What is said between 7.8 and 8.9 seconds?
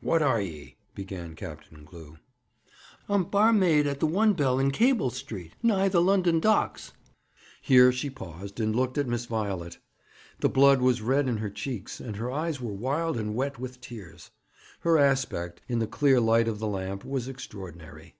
she paused, and